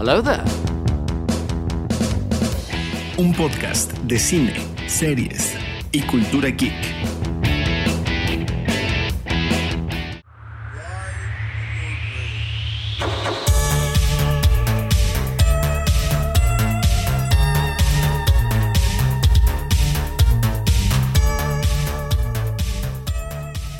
[0.00, 0.44] Hello there.
[3.16, 4.54] Un podcast de cine,
[4.86, 5.56] series
[5.90, 6.72] y cultura geek.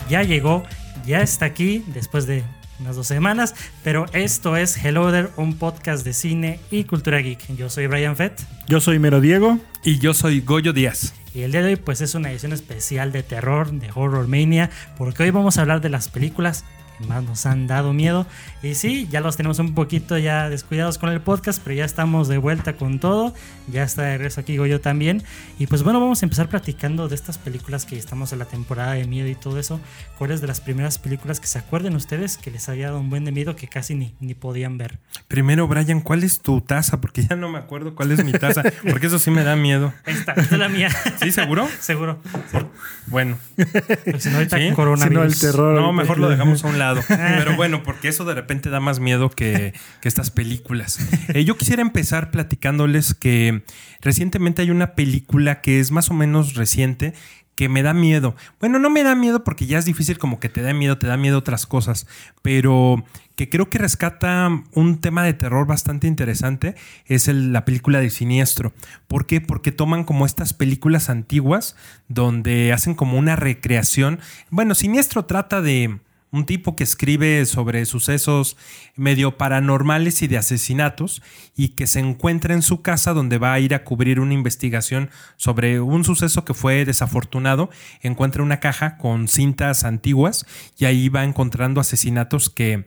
[0.09, 0.65] Ya llegó,
[1.07, 2.43] ya está aquí después de
[2.81, 7.57] unas dos semanas, pero esto es Hello There, un podcast de cine y cultura geek.
[7.57, 9.59] Yo soy Brian Fett Yo soy Mero Diego.
[9.83, 11.15] Y yo soy Goyo Díaz.
[11.35, 14.71] y el día de hoy pues es una edición especial de terror, de Horror Mania,
[14.97, 16.65] porque hoy vamos a hablar de las películas
[17.07, 18.27] más nos han dado miedo.
[18.63, 22.29] Y sí, ya los tenemos un poquito ya descuidados con el podcast, pero ya estamos
[22.29, 23.35] de vuelta con todo.
[23.71, 25.23] Ya está de regreso aquí Goyo también.
[25.59, 28.93] Y pues bueno, vamos a empezar platicando de estas películas que estamos en la temporada
[28.93, 29.81] de miedo y todo eso.
[30.19, 33.25] ¿Cuáles de las primeras películas que se acuerden ustedes que les había dado un buen
[33.25, 34.99] de miedo que casi ni, ni podían ver?
[35.29, 37.01] Primero, Brian, ¿cuál es tu taza?
[37.01, 39.93] Porque ya no me acuerdo cuál es mi taza, porque eso sí me da miedo.
[40.07, 40.89] Esta, esta es la mía.
[41.23, 41.69] ¿Sí, seguro?
[41.81, 42.19] Seguro.
[42.51, 42.59] Sí.
[43.07, 45.09] Bueno, Porque si no, ahorita Sí, coronavirus.
[45.09, 45.81] si no, el terror.
[45.81, 46.88] no, mejor lo dejamos a un lado.
[47.09, 50.99] Pero bueno, porque eso de repente da más miedo que, que estas películas.
[51.35, 53.63] Eh, yo quisiera empezar platicándoles que
[54.01, 57.15] recientemente hay una película que es más o menos reciente
[57.55, 58.37] que me da miedo.
[58.61, 61.09] Bueno, no me da miedo porque ya es difícil como que te da miedo, te
[61.09, 62.07] da miedo otras cosas,
[62.41, 67.99] pero que creo que rescata un tema de terror bastante interesante es el- la película
[67.99, 68.73] de Siniestro.
[69.09, 69.41] ¿Por qué?
[69.41, 71.75] Porque toman como estas películas antiguas
[72.07, 74.21] donde hacen como una recreación.
[74.51, 75.99] Bueno, Siniestro trata de
[76.31, 78.57] un tipo que escribe sobre sucesos
[78.97, 81.23] medio paranormales y de asesinatos
[81.57, 85.11] y que se encuentra en su casa donde va a ir a cubrir una investigación
[85.37, 87.71] sobre un suceso que fue desafortunado.
[88.03, 90.45] Encuentra una caja con cintas antiguas
[90.77, 92.87] y ahí va encontrando asesinatos que,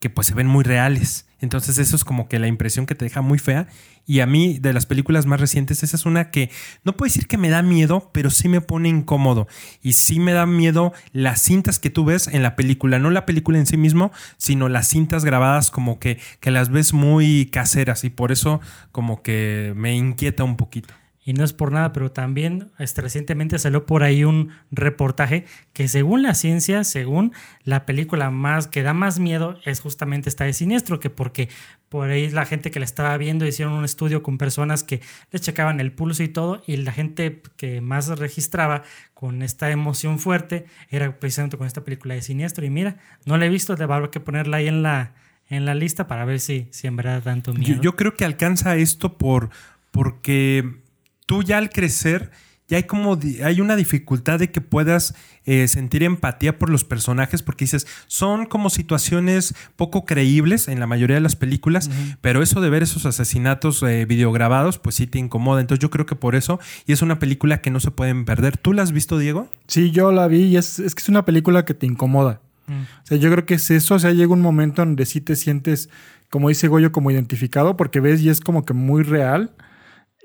[0.00, 1.27] que pues se ven muy reales.
[1.40, 3.68] Entonces eso es como que la impresión que te deja muy fea.
[4.06, 6.50] Y a mí, de las películas más recientes, esa es una que
[6.84, 9.46] no puedo decir que me da miedo, pero sí me pone incómodo.
[9.82, 12.98] Y sí me da miedo las cintas que tú ves en la película.
[12.98, 16.92] No la película en sí mismo, sino las cintas grabadas como que, que las ves
[16.92, 18.04] muy caseras.
[18.04, 18.60] Y por eso
[18.90, 20.94] como que me inquieta un poquito.
[21.28, 25.44] Y no es por nada, pero también este, recientemente salió por ahí un reportaje
[25.74, 27.34] que según la ciencia, según
[27.64, 31.50] la película más que da más miedo es justamente esta de Siniestro, que porque
[31.90, 35.38] por ahí la gente que la estaba viendo hicieron un estudio con personas que le
[35.38, 40.64] checaban el pulso y todo, y la gente que más registraba con esta emoción fuerte
[40.88, 42.64] era precisamente con esta película de Siniestro.
[42.64, 42.96] Y mira,
[43.26, 45.12] no la he visto, a haber que ponerla ahí en la,
[45.50, 47.74] en la lista para ver si, si en verdad da tanto miedo.
[47.74, 49.50] Yo, yo creo que alcanza esto por
[49.90, 50.87] porque
[51.28, 52.30] tú ya al crecer
[52.66, 55.14] ya hay como hay una dificultad de que puedas
[55.46, 60.86] eh, sentir empatía por los personajes porque dices son como situaciones poco creíbles en la
[60.86, 61.90] mayoría de las películas
[62.20, 66.06] pero eso de ver esos asesinatos eh, videograbados pues sí te incomoda entonces yo creo
[66.06, 68.92] que por eso y es una película que no se pueden perder tú la has
[68.92, 71.86] visto Diego Sí, yo la vi y es, es que es una película que te
[71.86, 72.40] incomoda.
[72.66, 72.82] Mm.
[72.82, 73.94] O sea, yo creo que es eso.
[73.94, 75.90] O sea, llega un momento donde sí te sientes,
[76.30, 79.52] como dice Goyo, como identificado, porque ves y es como que muy real.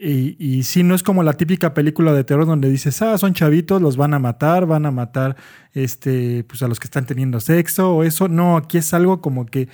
[0.05, 3.33] Y, y sí, no es como la típica película de terror donde dices, ah, son
[3.33, 5.37] chavitos, los van a matar, van a matar
[5.71, 8.27] este, pues a los que están teniendo sexo o eso.
[8.27, 9.69] No, aquí es algo como que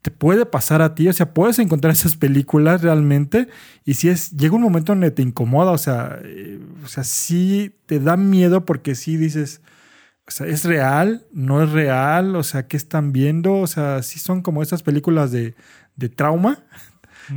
[0.00, 3.48] te puede pasar a ti, o sea, puedes encontrar esas películas realmente
[3.84, 7.74] y si es, llega un momento donde te incomoda, o sea, eh, o sea, sí
[7.86, 9.60] te da miedo porque sí dices,
[10.26, 11.26] o sea, ¿es real?
[11.32, 12.36] ¿No es real?
[12.36, 13.54] O sea, ¿qué están viendo?
[13.56, 15.54] O sea, sí son como esas películas de,
[15.96, 16.64] de trauma,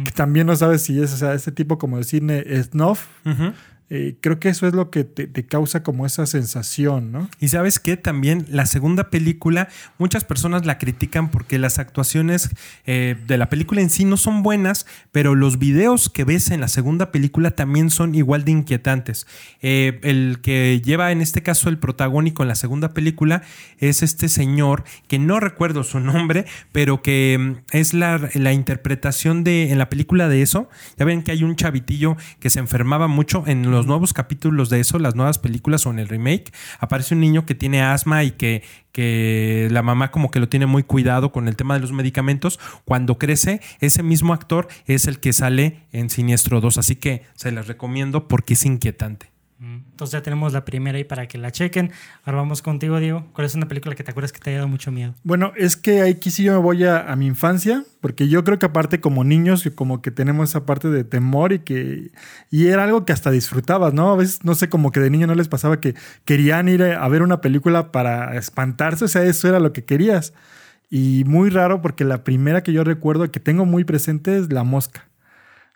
[0.04, 3.08] que también no sabes si es, o sea, ese tipo como de cine snuff.
[3.90, 7.30] Eh, creo que eso es lo que te, causa como esa sensación, ¿no?
[7.40, 12.50] Y sabes qué, también la segunda película, muchas personas la critican porque las actuaciones
[12.86, 16.60] eh, de la película en sí no son buenas, pero los videos que ves en
[16.60, 19.26] la segunda película también son igual de inquietantes.
[19.62, 23.42] Eh, el que lleva en este caso el protagónico en la segunda película
[23.78, 29.46] es este señor, que no recuerdo su nombre, pero que mm, es la, la interpretación
[29.46, 30.70] de en la película de eso.
[30.98, 34.80] Ya ven que hay un chavitillo que se enfermaba mucho en los nuevos capítulos de
[34.80, 38.32] eso, las nuevas películas o en el remake, aparece un niño que tiene asma y
[38.32, 41.92] que, que la mamá como que lo tiene muy cuidado con el tema de los
[41.92, 42.60] medicamentos.
[42.86, 47.52] Cuando crece, ese mismo actor es el que sale en Siniestro 2, así que se
[47.52, 49.37] las recomiendo porque es inquietante.
[49.60, 51.92] Entonces ya tenemos la primera ahí para que la chequen.
[52.24, 53.26] Ahora vamos contigo, Diego.
[53.34, 55.16] ¿Cuál es una película que te acuerdas que te haya dado mucho miedo?
[55.24, 58.60] Bueno, es que aquí sí yo me voy a, a mi infancia, porque yo creo
[58.60, 62.12] que aparte como niños, como que tenemos esa parte de temor y que
[62.52, 64.12] y era algo que hasta disfrutabas, ¿no?
[64.12, 67.08] A veces, no sé, como que de niño no les pasaba que querían ir a
[67.08, 70.34] ver una película para espantarse, o sea, eso era lo que querías.
[70.90, 74.64] Y muy raro porque la primera que yo recuerdo que tengo muy presente es La
[74.64, 75.07] Mosca.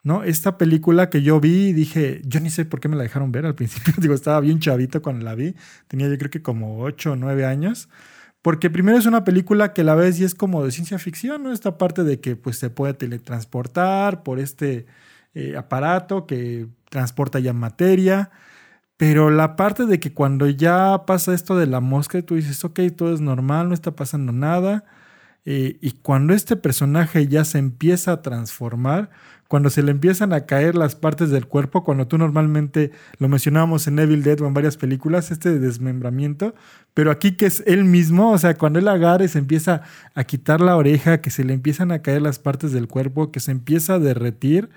[0.03, 0.23] ¿No?
[0.23, 3.45] Esta película que yo vi dije, yo ni sé por qué me la dejaron ver
[3.45, 5.55] al principio, digo, estaba bien chavito cuando la vi,
[5.87, 7.89] tenía yo creo que como 8 o 9 años,
[8.41, 11.51] porque primero es una película que la ves y es como de ciencia ficción, ¿no?
[11.53, 14.87] Esta parte de que pues se puede teletransportar por este
[15.35, 18.31] eh, aparato que transporta ya materia,
[18.97, 22.81] pero la parte de que cuando ya pasa esto de la mosca, tú dices, ok,
[22.95, 24.83] todo es normal, no está pasando nada,
[25.45, 29.09] eh, y cuando este personaje ya se empieza a transformar,
[29.47, 33.85] cuando se le empiezan a caer las partes del cuerpo, cuando tú normalmente lo mencionábamos
[33.87, 36.55] en Evil Dead o en varias películas, este desmembramiento,
[36.93, 39.81] pero aquí que es él mismo, o sea, cuando él agarra y se empieza
[40.15, 43.41] a quitar la oreja, que se le empiezan a caer las partes del cuerpo, que
[43.41, 44.69] se empieza a derretir,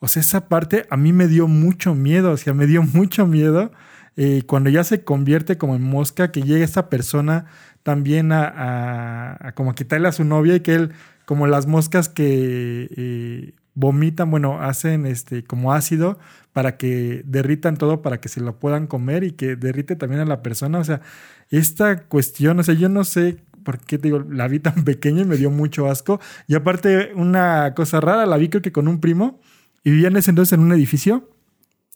[0.00, 3.26] o sea, esa parte a mí me dio mucho miedo, o sea, me dio mucho
[3.26, 3.70] miedo
[4.16, 7.46] eh, cuando ya se convierte como en mosca, que llega esta persona
[7.82, 10.92] también a, como quitarle a su novia y que él,
[11.24, 12.88] como las moscas que...
[12.96, 16.18] Eh, vomitan, bueno, hacen este como ácido
[16.52, 20.24] para que derritan todo para que se lo puedan comer y que derrite también a
[20.24, 20.78] la persona.
[20.78, 21.00] O sea,
[21.48, 25.22] esta cuestión, o sea, yo no sé por qué te digo, la vi tan pequeña
[25.22, 26.20] y me dio mucho asco.
[26.46, 29.40] Y aparte, una cosa rara, la vi creo que con un primo
[29.84, 31.30] y vivían ese entonces en un edificio.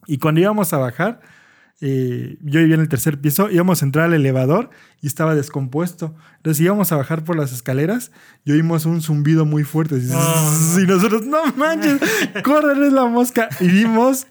[0.06, 1.20] Y cuando íbamos a bajar,
[1.80, 4.70] eh, yo vivía en el tercer piso, íbamos a entrar al elevador
[5.02, 6.14] y estaba descompuesto.
[6.36, 8.12] Entonces íbamos a bajar por las escaleras
[8.44, 9.96] y oímos un zumbido muy fuerte.
[9.96, 12.00] Y nosotros, no manches,
[12.44, 13.48] corre, es la mosca.
[13.60, 14.26] Y vimos,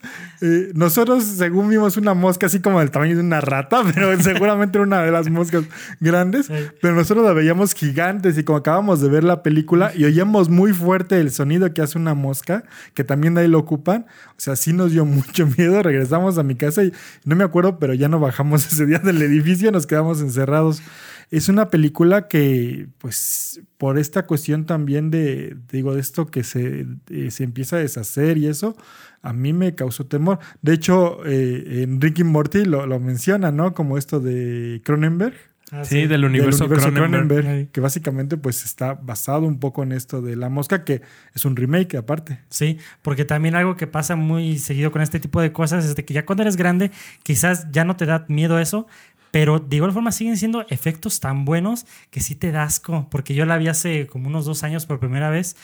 [0.46, 4.76] eh, nosotros según vimos una mosca así como del tamaño de una rata, pero seguramente
[4.76, 5.64] era una de las moscas
[6.00, 6.50] grandes.
[6.82, 10.74] Pero nosotros la veíamos gigantes y como acabamos de ver la película y oíamos muy
[10.74, 14.04] fuerte el sonido que hace una mosca, que también ahí lo ocupan.
[14.32, 15.82] O sea, sí nos dio mucho miedo.
[15.82, 16.92] Regresamos a mi casa y
[17.24, 20.82] no me acuerdo, pero ya no bajamos ese día del edificio, nos quedamos encerrados.
[21.30, 26.86] Es una película que, pues, por esta cuestión también de, digo, de esto que se,
[27.08, 28.76] eh, se empieza a deshacer y eso,
[29.24, 30.38] a mí me causó temor.
[30.62, 33.74] De hecho, eh, en Ricky Morty lo, lo menciona, ¿no?
[33.74, 35.34] Como esto de Cronenberg.
[35.72, 37.70] Ah, sí, del universo, Cronenberg.
[37.70, 41.00] Que básicamente pues está basado un poco en esto de La Mosca, que
[41.34, 42.38] es un remake aparte.
[42.50, 46.04] Sí, porque también algo que pasa muy seguido con este tipo de cosas es de
[46.04, 46.90] que ya cuando eres grande
[47.22, 48.86] quizás ya no te da miedo eso,
[49.30, 53.34] pero de igual forma siguen siendo efectos tan buenos que sí te das asco, porque
[53.34, 55.56] yo la vi hace como unos dos años por primera vez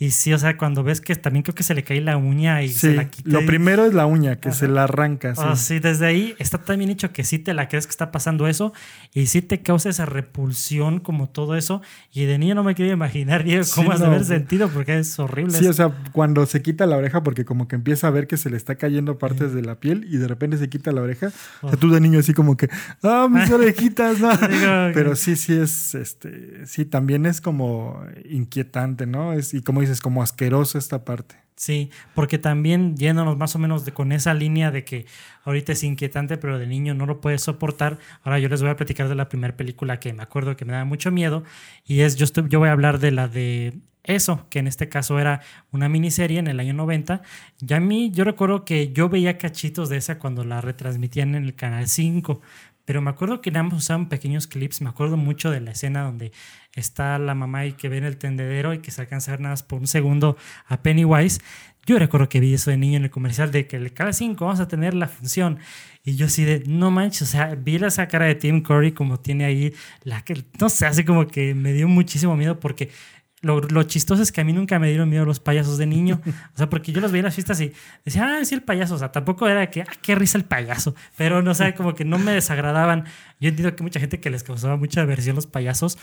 [0.00, 2.62] y sí, o sea, cuando ves que también creo que se le cae la uña
[2.62, 3.28] y se la quita.
[3.28, 5.34] Lo primero es la uña, que se la arranca.
[5.34, 5.42] Sí.
[5.56, 8.72] sí, desde ahí está también hecho que sí te la crees que está pasando eso
[9.12, 11.82] y sí te causa esa repulsión como todo eso.
[12.12, 15.58] Y de niño no me quería imaginar cómo has de haber sentido porque es horrible.
[15.58, 18.36] Sí, o sea, cuando se quita la oreja porque como que empieza a ver que
[18.36, 21.32] se le está cayendo partes de la piel y de repente se quita la oreja.
[21.60, 22.70] O sea, tú de niño así como que,
[23.02, 24.30] ah, mis orejitas, no.
[24.94, 28.00] Pero sí, sí es, este, sí, también es como
[28.30, 29.32] inquietante, ¿no?
[29.32, 31.36] Es, y como es como asqueroso esta parte.
[31.56, 35.06] Sí, porque también yéndonos más o menos de, con esa línea de que
[35.44, 37.98] ahorita es inquietante, pero de niño no lo puedes soportar.
[38.22, 40.72] Ahora yo les voy a platicar de la primera película que me acuerdo que me
[40.72, 41.42] daba mucho miedo
[41.84, 45.18] y es yo yo voy a hablar de la de eso, que en este caso
[45.18, 47.22] era una miniserie en el año 90.
[47.60, 51.44] Ya a mí yo recuerdo que yo veía cachitos de esa cuando la retransmitían en
[51.44, 52.40] el canal 5,
[52.88, 54.80] pero me acuerdo que ambos usaban pequeños clips.
[54.80, 56.32] Me acuerdo mucho de la escena donde
[56.74, 59.40] está la mamá y que ve en el tendedero y que se alcanza a ver
[59.42, 61.38] nada más por un segundo a Pennywise.
[61.84, 64.60] Yo recuerdo que vi eso de niño en el comercial de que cada 5 vamos
[64.60, 65.58] a tener la función.
[66.02, 69.20] Y yo así de, no manches, o sea, vi esa cara de Tim Curry como
[69.20, 72.88] tiene ahí la que, no sé, así como que me dio muchísimo miedo porque
[73.40, 76.20] lo, lo, chistoso es que a mí nunca me dieron miedo los payasos de niño.
[76.54, 77.72] O sea, porque yo los veía en las fiestas y
[78.04, 78.96] decía, ah, sí, el payaso.
[78.96, 80.94] O sea, tampoco era que, ah, qué risa el payaso.
[81.16, 83.04] Pero no sé, como que no me desagradaban.
[83.40, 85.98] Yo entiendo que mucha gente que les causaba mucha aversión los payasos,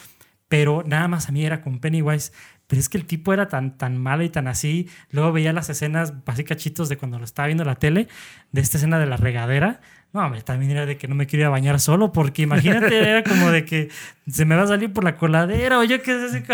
[0.47, 2.31] pero nada más a mí era con Pennywise.
[2.67, 4.89] Pero es que el tipo era tan, tan malo y tan así.
[5.11, 8.07] Luego veía las escenas, así cachitos de cuando lo estaba viendo en la tele,
[8.51, 9.81] de esta escena de la regadera.
[10.15, 13.51] No, hombre, también era de que no me quería bañar solo, porque imagínate, era como
[13.51, 13.89] de que
[14.31, 16.45] se me va a salir por la coladera o yo qué sé.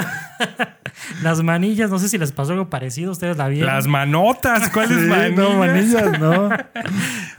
[1.22, 3.72] Las manillas, no sé si les pasó algo parecido, ustedes la vieron.
[3.72, 5.38] Las manotas, ¿cuáles manillas?
[5.38, 6.50] No, manillas, no.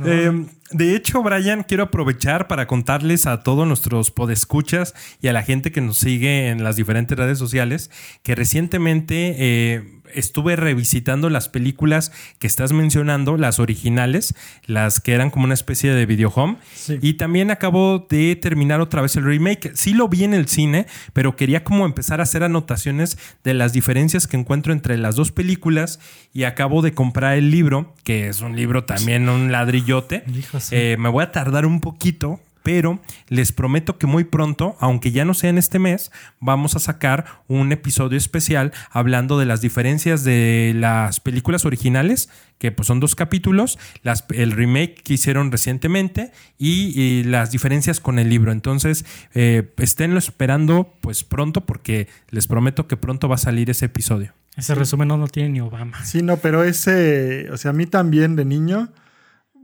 [0.04, 5.42] eh, de hecho, Brian, quiero aprovechar para contarles a todos nuestros podescuchas y a la
[5.42, 7.90] gente que nos sigue en las diferentes redes sociales
[8.22, 14.34] que recientemente eh, estuve revisitando las películas que estás mencionando, las originales,
[14.66, 16.56] las que eran como una especie de video home.
[17.00, 19.72] Y también acabo de terminar otra vez el remake.
[19.74, 23.72] Sí lo vi en el cine, pero quería como empezar a hacer anotaciones de las
[23.72, 26.00] diferencias que encuentro entre las dos películas
[26.32, 30.24] y acabo de comprar el libro, que es un libro también, un ladrillote.
[30.70, 35.24] Eh, me voy a tardar un poquito pero les prometo que muy pronto, aunque ya
[35.24, 40.24] no sea en este mes, vamos a sacar un episodio especial hablando de las diferencias
[40.24, 42.28] de las películas originales,
[42.58, 47.98] que pues son dos capítulos, las, el remake que hicieron recientemente y, y las diferencias
[47.98, 48.52] con el libro.
[48.52, 49.04] Entonces,
[49.34, 54.32] eh, esténlo esperando pues pronto porque les prometo que pronto va a salir ese episodio.
[54.56, 56.04] Ese resumen no lo tiene ni Obama.
[56.04, 58.90] Sí, no, pero ese, o sea, a mí también de niño,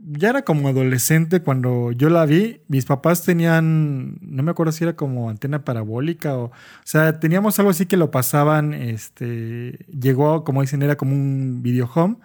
[0.01, 2.61] ya era como adolescente cuando yo la vi.
[2.67, 6.51] Mis papás tenían, no me acuerdo si era como antena parabólica o, o
[6.83, 11.89] sea, teníamos algo así que lo pasaban, este, llegó, como dicen, era como un video
[11.93, 12.17] home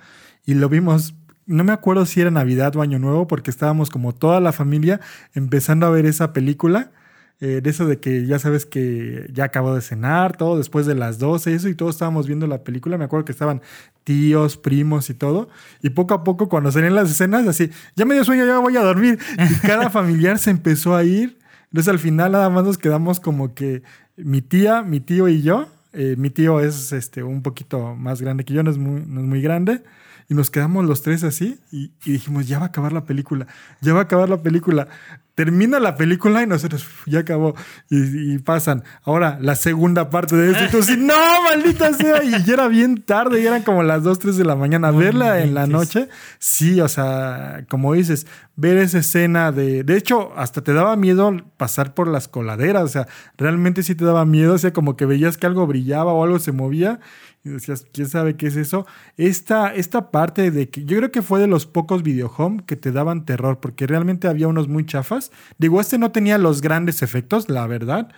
[0.45, 1.15] y lo vimos.
[1.47, 5.01] No me acuerdo si era Navidad o Año Nuevo porque estábamos como toda la familia
[5.35, 6.93] empezando a ver esa película.
[7.41, 10.95] Eh, de eso de que ya sabes que ya acabó de cenar, todo después de
[10.95, 12.97] las 12, eso, y todos estábamos viendo la película.
[12.97, 13.61] Me acuerdo que estaban
[14.05, 15.49] tíos, primos y todo.
[15.83, 18.61] Y poco a poco, cuando salían las escenas, así, ya me dio sueño, ya me
[18.61, 19.19] voy a dormir.
[19.39, 21.39] Y cada familiar se empezó a ir.
[21.65, 23.83] Entonces al final nada más nos quedamos como que
[24.17, 25.69] mi tía, mi tío y yo.
[25.93, 29.21] Eh, mi tío es este, un poquito más grande que yo, no es muy, no
[29.21, 29.83] es muy grande.
[30.29, 33.47] Y nos quedamos los tres así y, y dijimos, ya va a acabar la película,
[33.83, 34.89] ya va a acabar la película
[35.35, 37.55] termina la película y nosotros ya acabó
[37.91, 38.85] y, y, pasan.
[39.03, 42.69] Ahora, la segunda parte de esto, y tú así, no, maldita sea, y ya era
[42.69, 44.93] bien tarde, y eran como las 2, 3 de la mañana.
[44.93, 48.27] No Verla en la noche, sí, o sea, como dices,
[48.57, 52.89] ver esa escena de, de hecho, hasta te daba miedo pasar por las coladeras, o
[52.89, 56.23] sea, realmente sí te daba miedo, o sea, como que veías que algo brillaba o
[56.23, 57.01] algo se movía
[57.45, 58.87] y decías, ¿quién sabe qué es eso?
[59.19, 62.91] Esta, esta parte de que yo creo que fue de los pocos videohome que te
[62.91, 65.31] daban terror, porque realmente había unos muy chafas.
[65.59, 68.11] Digo, este no tenía los grandes efectos, la verdad,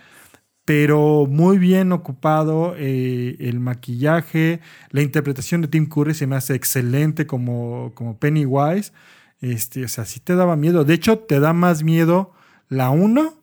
[0.63, 6.55] pero muy bien ocupado eh, el maquillaje, la interpretación de Tim Curry se me hace
[6.55, 8.93] excelente como, como Pennywise.
[9.41, 10.85] Este, o sea, sí te daba miedo.
[10.85, 12.31] De hecho, te da más miedo
[12.69, 13.33] la 1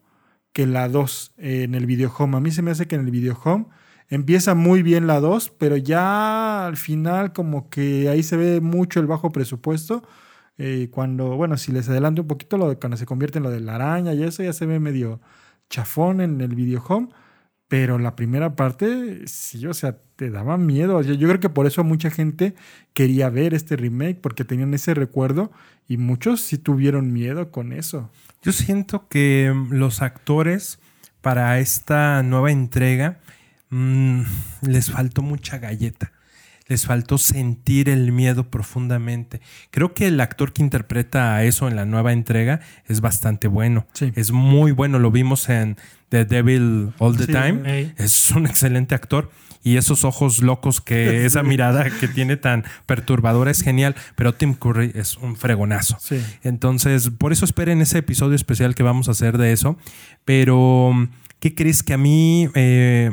[0.52, 2.38] que la 2 eh, en el videohome.
[2.38, 3.66] A mí se me hace que en el videohome
[4.14, 9.00] Empieza muy bien la 2, pero ya al final como que ahí se ve mucho
[9.00, 10.04] el bajo presupuesto.
[10.56, 13.50] Eh, cuando, bueno, si les adelanto un poquito, lo de, cuando se convierte en lo
[13.50, 15.20] de la araña y eso ya se ve medio
[15.68, 17.08] chafón en el video home.
[17.66, 21.02] Pero la primera parte, sí, o sea, te daba miedo.
[21.02, 22.54] Yo, creo que por eso mucha gente
[22.92, 25.50] quería ver este remake, porque tenían ese recuerdo
[25.88, 28.12] y muchos sí tuvieron miedo con eso.
[28.42, 30.78] Yo siento que mm, los actores
[31.20, 33.18] para esta nueva entrega
[33.74, 34.22] mm,
[34.62, 36.12] les faltó mucha galleta.
[36.66, 39.42] Les faltó sentir el miedo profundamente.
[39.70, 43.86] Creo que el actor que interpreta a eso en la nueva entrega es bastante bueno.
[43.92, 44.12] Sí.
[44.14, 44.98] Es muy bueno.
[44.98, 45.76] Lo vimos en
[46.08, 47.32] The Devil All the Sí.
[47.32, 47.92] Time.
[47.98, 49.30] Es un excelente actor.
[49.62, 53.94] Y esos ojos locos que esa mirada que tiene tan perturbadora es genial.
[54.16, 55.98] Pero Tim Curry es un fregonazo.
[56.00, 56.18] Sí.
[56.44, 59.76] Entonces, por eso esperen ese episodio especial que vamos a hacer de eso.
[60.24, 63.10] Pero, ¿qué crees que a mí eh,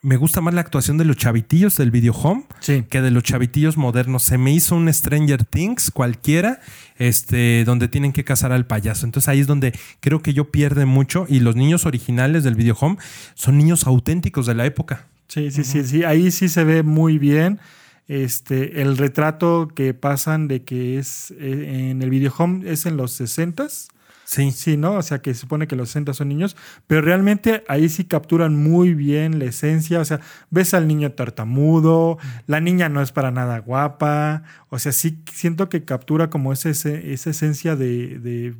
[0.00, 2.84] me gusta más la actuación de los chavitillos del video home Sí.
[2.88, 4.22] que de los chavitillos modernos?
[4.22, 6.60] Se me hizo un Stranger Things cualquiera,
[6.98, 9.06] este, donde tienen que cazar al payaso.
[9.06, 11.26] Entonces ahí es donde creo que yo pierde mucho.
[11.28, 12.96] Y los niños originales del video home
[13.34, 15.06] son niños auténticos de la época.
[15.26, 16.04] Sí, sí, sí, sí.
[16.04, 17.58] Ahí sí se ve muy bien.
[18.06, 22.96] Este, el retrato que pasan de que es eh, en el video home es en
[22.96, 23.88] los 60s.
[24.30, 24.50] Sí.
[24.50, 24.92] Sí, ¿no?
[24.92, 26.54] O sea, que se supone que los 60 son niños,
[26.86, 30.00] pero realmente ahí sí capturan muy bien la esencia.
[30.00, 30.20] O sea,
[30.50, 34.42] ves al niño tartamudo, la niña no es para nada guapa.
[34.68, 38.54] O sea, sí siento que captura como ese, ese- esa esencia de, de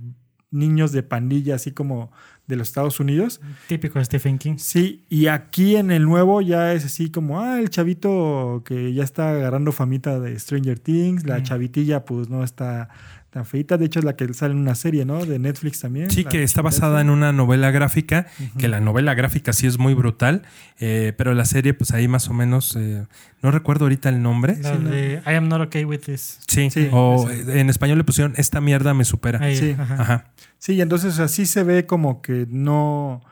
[0.50, 2.10] niños de pandilla, así como
[2.46, 3.42] de los Estados Unidos.
[3.66, 4.54] Típico de Stephen King.
[4.56, 9.04] Sí, y aquí en el nuevo ya es así como, ah, el chavito que ya
[9.04, 11.42] está agarrando famita de Stranger Things, la Mm.
[11.42, 12.88] chavitilla pues no está
[13.30, 15.24] tan feita, de hecho es la que sale en una serie, ¿no?
[15.24, 16.10] De Netflix también.
[16.10, 18.26] Sí, que está basada en una novela gráfica,
[18.58, 20.42] que la novela gráfica sí es muy brutal,
[20.78, 23.06] eh, pero la serie, pues ahí más o menos, eh,
[23.42, 24.56] no recuerdo ahorita el nombre.
[24.62, 24.90] La Sí, ¿no?
[24.90, 26.40] de I am not okay with this.
[26.46, 29.40] Sí, Sí, o en español le pusieron Esta mierda me supera.
[29.44, 29.76] Ahí, Sí.
[29.78, 29.94] ajá.
[30.00, 30.24] Ajá.
[30.58, 33.22] Sí, y entonces así se ve como que no,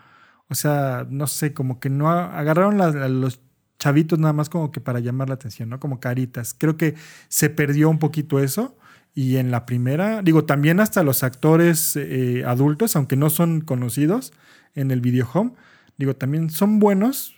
[0.49, 2.76] o sea, no sé, como que no agarraron
[3.21, 3.41] los
[3.79, 5.81] chavitos nada más como que para llamar la atención, ¿no?
[5.81, 6.55] Como caritas.
[6.57, 6.95] Creo que
[7.29, 8.76] se perdió un poquito eso.
[9.18, 14.35] Y en la primera, digo, también hasta los actores eh, adultos, aunque no son conocidos
[14.75, 15.52] en el video home,
[15.96, 17.35] digo, también son buenos,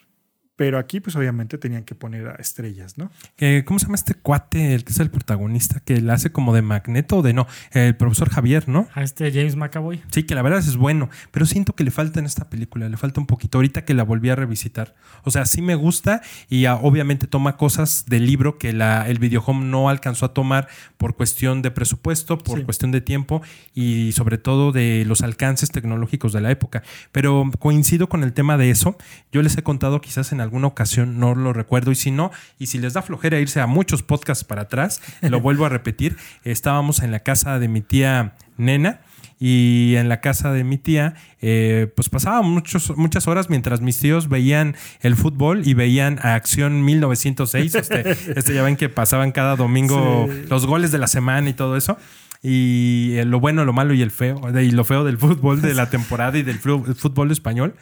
[0.59, 3.13] Pero aquí, pues obviamente tenían que poner a estrellas, ¿no?
[3.39, 6.53] Eh, ¿Cómo se llama este cuate, el que es el protagonista, que le hace como
[6.53, 7.47] de magneto o de no?
[7.71, 8.89] El profesor Javier, ¿no?
[8.93, 10.03] A este James McAvoy.
[10.11, 12.97] Sí, que la verdad es bueno, pero siento que le falta en esta película, le
[12.97, 13.59] falta un poquito.
[13.59, 14.97] Ahorita que la volví a revisitar.
[15.23, 19.21] O sea, sí me gusta y ah, obviamente toma cosas del libro que la, el
[19.21, 22.65] videohome no alcanzó a tomar por cuestión de presupuesto, por Sí.
[22.65, 23.43] cuestión de tiempo
[23.75, 26.83] y sobre todo de los alcances tecnológicos de la época.
[27.13, 28.97] Pero coincido con el tema de eso.
[29.31, 32.67] Yo les he contado quizás en alguna ocasión, no lo recuerdo, y si no, y
[32.67, 36.17] si les da flojera irse a muchos podcasts para atrás, lo vuelvo a repetir.
[36.45, 39.01] Estábamos en la casa de mi tía Nena.
[39.41, 44.01] Y en la casa de mi tía, eh, pues pasaba muchos, muchas horas mientras mis
[44.01, 47.77] tíos veían el fútbol y veían a Acción 1906.
[47.77, 50.47] Este, este ya ven que pasaban cada domingo Sí.
[50.51, 51.97] los goles de la semana y todo eso.
[52.43, 55.73] Y eh, lo bueno, lo malo y el feo, y lo feo del fútbol de
[55.73, 57.77] la temporada y del fútbol español.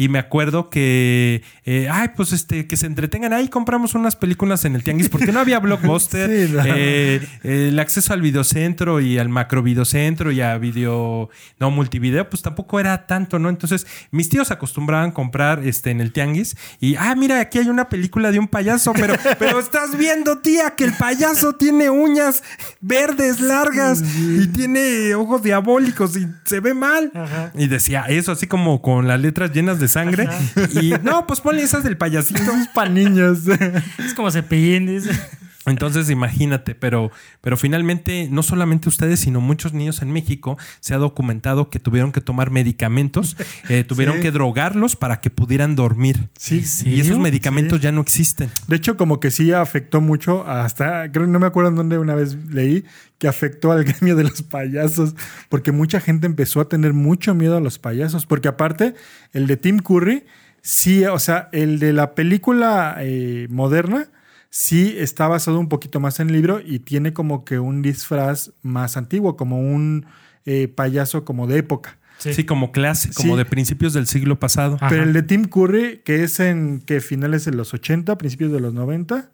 [0.00, 3.34] Y me acuerdo que, eh, ay, pues este, que se entretengan.
[3.34, 6.48] Ahí compramos unas películas en el Tianguis porque no había Blockbuster.
[6.48, 6.62] Sí, no.
[6.64, 11.28] eh, el acceso al videocentro y al macro videocentro y a video,
[11.58, 13.50] no, multivideo, pues tampoco era tanto, ¿no?
[13.50, 17.90] Entonces, mis tíos acostumbraban comprar este, en el Tianguis y, ah, mira, aquí hay una
[17.90, 22.42] película de un payaso, pero, pero estás viendo, tía, que el payaso tiene uñas
[22.80, 27.12] verdes, largas y tiene ojos diabólicos y se ve mal.
[27.14, 27.52] Ajá.
[27.54, 30.28] Y decía eso así como con las letras llenas de sangre.
[30.80, 32.40] Y no, pues ponle esas del payasito.
[32.60, 33.40] Es para niños.
[33.98, 35.10] Es como cepillín, dice.
[35.66, 37.10] Entonces imagínate, pero,
[37.42, 42.12] pero finalmente no solamente ustedes, sino muchos niños en México se ha documentado que tuvieron
[42.12, 43.36] que tomar medicamentos,
[43.68, 44.22] eh, tuvieron Sí.
[44.22, 46.28] que drogarlos para que pudieran dormir.
[46.38, 46.88] Sí, Sí.
[46.88, 48.48] Y esos medicamentos ya no existen.
[48.68, 52.14] De hecho, como que sí afectó mucho hasta, creo, no me acuerdo en dónde una
[52.14, 52.84] vez leí,
[53.18, 55.14] que afectó al gremio de los payasos,
[55.50, 58.94] porque mucha gente empezó a tener mucho miedo a los payasos, porque aparte,
[59.34, 60.24] el de Tim Curry,
[60.62, 64.08] sí, o sea, el de la película eh, moderna,
[64.50, 68.52] sí está basado un poquito más en el libro y tiene como que un disfraz
[68.62, 70.06] más antiguo, como un
[70.44, 71.98] eh, payaso como de época.
[72.18, 73.38] Sí, como clase, como Sí.
[73.38, 74.74] de principios del siglo pasado.
[74.76, 74.88] Ajá.
[74.90, 78.60] Pero el de Tim Curry, que es en que finales de los 80, principios de
[78.60, 79.30] los 90,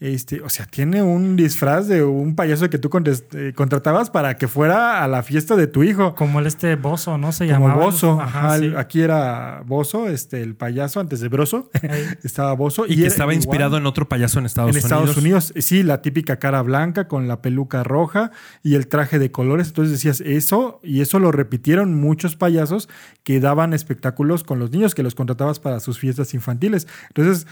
[0.00, 2.88] este, o sea, tiene un disfraz de un payaso que tú
[3.32, 6.14] eh, contratabas para que fuera a la fiesta de tu hijo.
[6.14, 7.32] Como el este Bozo, ¿no?
[7.32, 7.84] Se Como llamaba.
[7.86, 8.20] Bozo.
[8.20, 8.64] Ajá, Ajá, sí.
[8.66, 11.70] el- Aquí era Bozo, este, el payaso antes de Broso.
[12.22, 12.86] Estaba Bozo.
[12.86, 14.84] y que era estaba igual inspirado en otro payaso en Estados en Unidos.
[14.92, 15.52] Estados Unidos.
[15.56, 18.30] Sí, la típica cara blanca con la peluca roja
[18.62, 19.68] y el traje de colores.
[19.68, 22.88] Entonces decías eso, y eso lo repitieron muchos payasos
[23.24, 26.86] que daban espectáculos con los niños, que los contratabas para sus fiestas infantiles.
[27.08, 27.46] Entonces,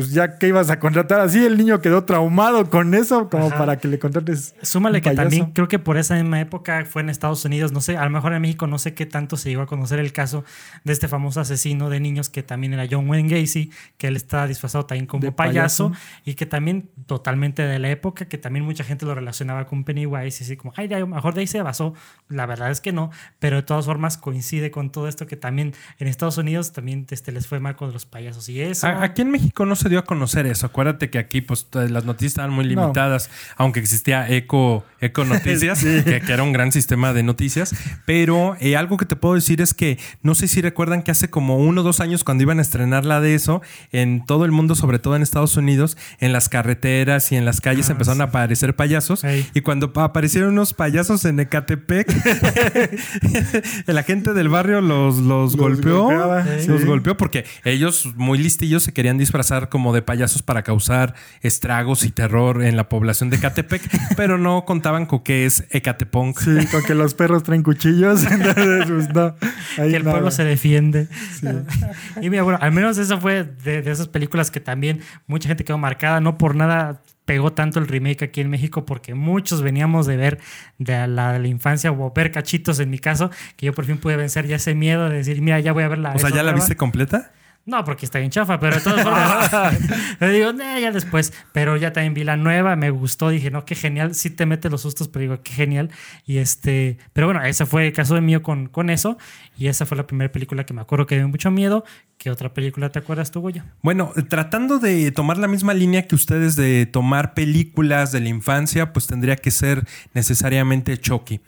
[0.00, 3.58] pues ya que ibas a contratar así, el niño quedó traumado con eso, como Ajá.
[3.58, 4.54] para que le contrates.
[4.62, 7.98] Súmale que también creo que por esa misma época fue en Estados Unidos, no sé,
[7.98, 10.42] a lo mejor en México no sé qué tanto se llegó a conocer el caso
[10.84, 14.46] de este famoso asesino de niños que también era John Wayne Gacy, que él está
[14.46, 16.02] disfrazado también como De payaso, payaso.
[16.24, 20.42] y que también totalmente de la época, que también mucha gente lo relacionaba con Pennywise
[20.42, 21.92] y así como, ay, a lo mejor de ahí se basó,
[22.30, 25.74] la verdad es que no, pero de todas formas coincide con todo esto que también
[25.98, 28.86] en Estados Unidos también este, les fue mal con los payasos y eso.
[28.86, 30.66] Aquí en México no se dio a conocer eso.
[30.66, 32.80] Acuérdate que aquí pues las noticias estaban muy No.
[32.82, 37.74] limitadas, aunque existía Eco, Eco Noticias, que, que era un gran sistema de noticias.
[38.06, 41.28] Pero eh, algo que te puedo decir es que no sé si recuerdan que hace
[41.28, 43.60] como uno o dos años cuando iban a estrenar la de eso,
[43.92, 47.60] en todo el mundo, sobre todo en Estados Unidos, en las carreteras y en las
[47.60, 48.22] calles Ah, empezaron sí.
[48.22, 49.22] a aparecer payasos.
[49.54, 52.06] Y cuando pa- aparecieron unos payasos en Ecatepec,
[53.86, 56.02] la gente del barrio los, los, Los golpeó.
[56.04, 56.86] golpeaba, Los sí.
[56.86, 62.10] golpeó porque ellos, muy listillos, se querían disfrazar como de payasos para causar estragos y
[62.10, 63.82] terror en la población de Ecatepec,
[64.16, 66.38] pero no contaban con que es Ecatepunk.
[66.38, 68.24] Sí, con que los perros traen cuchillos.
[68.30, 69.34] Entonces, pues, no,
[69.78, 70.16] ahí que el nada.
[70.16, 71.08] pueblo se defiende.
[72.20, 75.64] y mira, bueno, al menos eso fue de, de esas películas que también mucha gente
[75.64, 76.20] quedó marcada.
[76.20, 80.40] No por nada pegó tanto el remake aquí en México, porque muchos veníamos de ver
[80.78, 83.98] de la, de la infancia o ver cachitos en mi caso, que yo por fin
[83.98, 86.10] pude vencer ya ese miedo de decir, mira, ya voy a ver la.
[86.10, 86.56] O sea, esa ¿ya la nueva.
[86.56, 87.30] viste completa?
[87.66, 89.72] No, porque está bien chafa, pero de todas formas.
[90.20, 91.32] le digo, "Nah, ya después.
[91.52, 94.14] Pero ya también vi la nueva, me gustó, dije, no, qué genial.
[94.14, 95.90] Sí te mete los sustos, pero digo, qué genial.
[96.26, 99.18] Y este, pero bueno, ese fue el caso de mío con, con eso.
[99.56, 101.84] Y esa fue la primera película que me acuerdo que dio mucho miedo.
[102.16, 103.62] ¿Qué otra película te acuerdas tú, Goyo?
[103.82, 108.92] Bueno, tratando de tomar la misma línea que ustedes de tomar películas de la infancia,
[108.92, 111.40] pues tendría que ser necesariamente Chucky.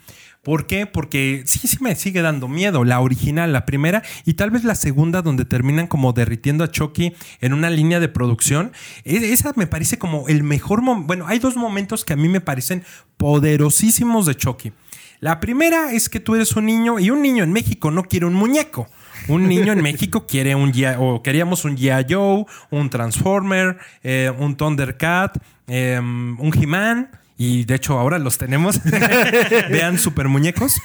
[0.43, 0.85] ¿Por qué?
[0.85, 2.83] Porque sí, sí me sigue dando miedo.
[2.83, 7.13] La original, la primera y tal vez la segunda, donde terminan como derritiendo a Chucky
[7.39, 8.73] en una línea de producción.
[9.05, 11.07] e- Esa me parece como el mejor momento.
[11.07, 12.83] Bueno, hay dos momentos que a mí me parecen
[13.15, 14.73] poderosísimos de Chucky.
[15.21, 18.25] La primera es que tú eres un niño y un niño en México no quiere
[18.25, 18.87] un muñeco.
[19.29, 20.97] un niño en México quiere un G.I.
[20.99, 22.05] o queríamos un G.I.
[22.13, 27.09] Joe, un Transformer, eh, un Thundercat, eh, un He-Man.
[27.37, 28.79] Y de hecho ahora los tenemos.
[29.69, 30.79] Vean super muñecos.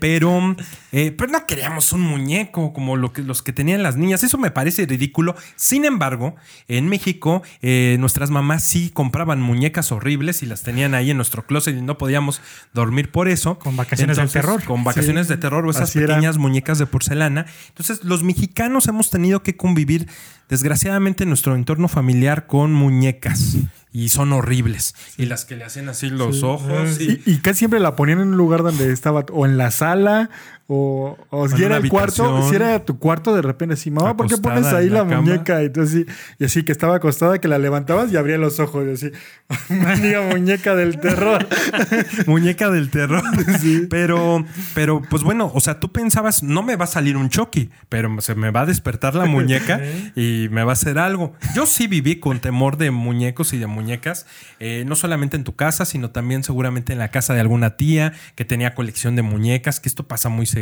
[0.00, 0.56] Pero,
[0.92, 4.22] eh, pero no queríamos un muñeco como lo que, los que tenían las niñas.
[4.24, 5.36] Eso me parece ridículo.
[5.56, 6.36] Sin embargo,
[6.68, 11.44] en México eh, nuestras mamás sí compraban muñecas horribles y las tenían ahí en nuestro
[11.46, 12.40] closet y no podíamos
[12.72, 13.58] dormir por eso.
[13.58, 14.64] Con vacaciones del terror.
[14.64, 16.14] Con vacaciones Sí, de terror o esas así era.
[16.14, 17.46] pequeñas muñecas de porcelana.
[17.68, 20.08] Entonces los mexicanos hemos tenido que convivir
[20.50, 23.56] desgraciadamente en nuestro entorno familiar con muñecas.
[23.92, 24.94] Y son horribles.
[25.18, 27.00] Y las que le hacen así los ojos.
[27.00, 29.72] y- Y, y casi siempre la ponían en un lugar donde estaba, o en la
[29.72, 30.30] sala,
[30.72, 34.28] o, o si era el cuarto, si era tu cuarto, de repente así, mamá, ¿por
[34.28, 35.60] qué pones ahí la, muñeca?
[35.64, 38.86] Y, entonces, sí, y así que estaba acostada, que la levantabas y abría los ojos,
[38.86, 39.10] y así,
[40.32, 41.44] muñeca del terror.
[42.26, 43.24] muñeca del terror.
[43.90, 47.70] Pero, pero, pues bueno, o sea, tú pensabas, no me va a salir un Chucky,
[47.88, 49.80] pero se me va a despertar la muñeca
[50.14, 51.34] y me va a hacer algo.
[51.54, 54.26] Yo sí viví con temor de muñecos y de muñecas,
[54.60, 58.12] eh, no solamente en tu casa, sino también seguramente en la casa de alguna tía
[58.34, 60.59] que tenía colección de muñecas, que esto pasa muy seguido.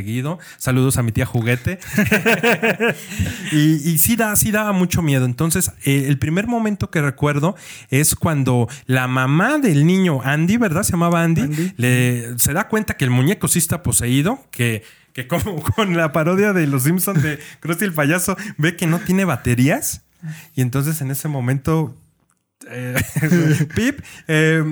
[0.57, 1.79] Saludos a mi tía Juguete.
[3.53, 5.25] y, y sí, da, sí daba mucho miedo.
[5.25, 7.57] Entonces, eh, el primer momento que recuerdo
[7.91, 10.83] es cuando la mamá del niño Andy, ¿verdad?
[10.83, 11.75] Se llamaba Andy, Andy.
[11.77, 14.83] Le, se da cuenta que el muñeco sí está poseído, que,
[15.13, 19.01] que como con la parodia de Los Simpsons de Krusty el payaso, ve que no
[19.01, 20.03] tiene baterías.
[20.55, 21.95] Y entonces en ese momento
[22.71, 22.95] eh,
[23.75, 24.65] Pip, eh,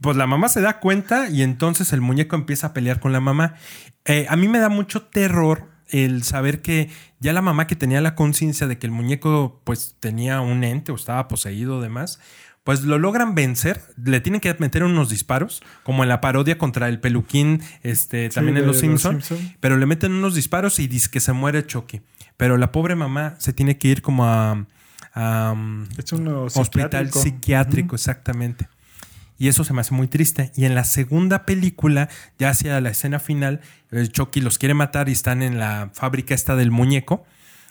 [0.00, 3.20] pues la mamá se da cuenta y entonces el muñeco empieza a pelear con la
[3.20, 3.54] mamá.
[4.04, 8.00] Eh, a mí me da mucho terror el saber que ya la mamá que tenía
[8.00, 12.20] la conciencia de que el muñeco pues tenía un ente o estaba poseído o demás,
[12.64, 16.88] pues lo logran vencer, le tienen que meter unos disparos, como en la parodia contra
[16.88, 19.22] el peluquín, este, también en Los Los Simpson,
[19.60, 22.00] pero le meten unos disparos y dice que se muere Chucky.
[22.36, 24.66] Pero la pobre mamá se tiene que ir como a,
[25.14, 27.22] a, um, Es un hospital psiquiátrico.
[27.22, 28.68] psiquiátrico, exactamente.
[29.38, 30.50] Y eso se me hace muy triste.
[30.56, 35.08] Y en la segunda película, ya hacia la escena final, el Chucky los quiere matar
[35.08, 37.24] y están en la fábrica esta del muñeco.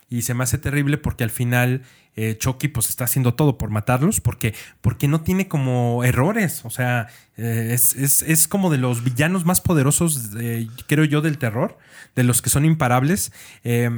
[0.08, 1.82] Y se me hace terrible porque al final
[2.16, 6.64] eh, Chucky pues está haciendo todo por matarlos porque, porque no tiene como errores.
[6.64, 11.22] O sea, eh, es, es- es como de los villanos más poderosos, de- creo yo,
[11.22, 11.80] del terror,
[12.16, 13.32] de los que son imparables.
[13.64, 13.90] Eh,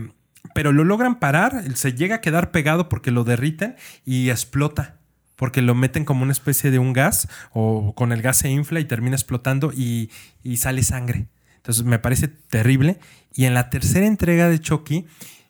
[0.55, 3.75] pero lo logran parar, se llega a quedar pegado porque lo derriten
[4.05, 4.95] y explota.
[5.37, 8.81] Porque lo meten como una especie de un gas o con el gas se infla
[8.81, 10.11] y termina explotando y,
[10.43, 11.27] y sale sangre.
[11.55, 12.99] Entonces me parece terrible.
[13.33, 15.05] Y en la tercera entrega de Chucky,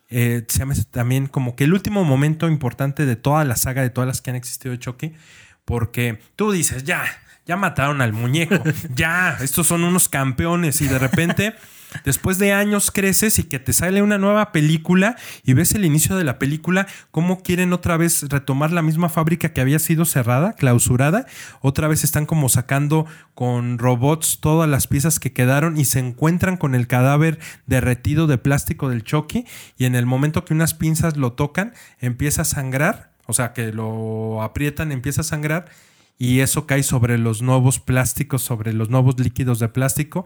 [0.09, 3.89] eh, se llama también como que el último momento importante de toda la saga, de
[3.89, 5.13] todas las que han existido de Chucky,
[5.65, 7.03] porque tú dices, ya,
[7.45, 8.61] ya mataron al muñeco,
[8.95, 11.53] ya, estos son unos campeones y de repente...
[12.05, 16.15] Después de años creces y que te sale una nueva película y ves el inicio
[16.15, 20.53] de la película, cómo quieren otra vez retomar la misma fábrica que había sido cerrada,
[20.53, 21.25] clausurada.
[21.61, 26.57] Otra vez están como sacando con robots todas las piezas que quedaron y se encuentran
[26.57, 29.45] con el cadáver derretido de plástico del Chucky
[29.77, 33.71] y en el momento que unas pinzas lo tocan empieza a sangrar, o sea que
[33.71, 35.65] lo aprietan, empieza a sangrar
[36.17, 40.25] y eso cae sobre los nuevos plásticos, sobre los nuevos líquidos de plástico.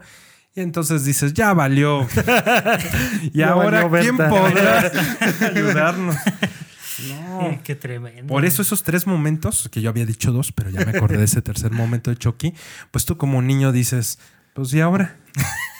[0.54, 2.06] Y entonces dices, ya valió.
[3.22, 4.92] y Ya ahora, valió, ¿quién podrá
[5.54, 6.16] ayudarnos?
[7.08, 7.40] No.
[7.42, 8.26] Eh, Qué tremendo.
[8.26, 11.24] Por eso esos tres momentos, que yo había dicho dos, pero ya me acordé de
[11.24, 12.52] ese tercer momento de Chucky,
[12.90, 14.18] pues tú como niño dices,
[14.54, 15.16] pues ¿y ahora?